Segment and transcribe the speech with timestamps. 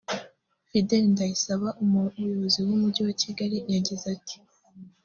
[0.69, 4.37] Fidele Ndayisaba Umuyobozi w’Umujyi wa Kigali yagize ati